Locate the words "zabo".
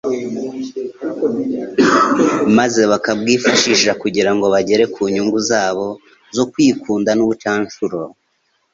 5.49-5.87